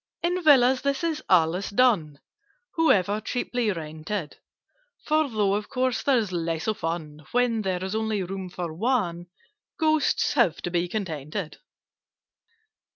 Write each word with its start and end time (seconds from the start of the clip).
"In 0.23 0.41
Villas 0.43 0.81
this 0.81 1.03
is 1.03 1.21
always 1.29 1.69
done— 1.69 2.17
However 2.75 3.21
cheaply 3.21 3.71
rented: 3.71 4.37
For, 5.05 5.29
though 5.29 5.53
of 5.53 5.69
course 5.69 6.01
there's 6.01 6.31
less 6.31 6.65
of 6.65 6.79
fun 6.79 7.23
When 7.33 7.61
there 7.61 7.83
is 7.83 7.93
only 7.93 8.23
room 8.23 8.49
for 8.49 8.73
one, 8.73 9.27
Ghosts 9.79 10.33
have 10.33 10.55
to 10.63 10.71
be 10.71 10.87
contented. 10.87 11.57